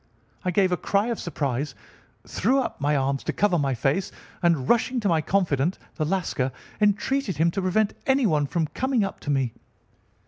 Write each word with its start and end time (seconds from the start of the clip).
I 0.43 0.49
gave 0.49 0.71
a 0.71 0.77
cry 0.77 1.09
of 1.09 1.19
surprise, 1.19 1.75
threw 2.25 2.57
up 2.59 2.81
my 2.81 2.95
arms 2.97 3.23
to 3.25 3.33
cover 3.33 3.59
my 3.59 3.75
face, 3.75 4.11
and, 4.41 4.67
rushing 4.67 4.99
to 5.01 5.07
my 5.07 5.21
confidant, 5.21 5.77
the 5.93 6.05
Lascar, 6.05 6.51
entreated 6.81 7.37
him 7.37 7.51
to 7.51 7.61
prevent 7.61 7.93
anyone 8.07 8.47
from 8.47 8.65
coming 8.65 9.03
up 9.03 9.19
to 9.19 9.29
me. 9.29 9.53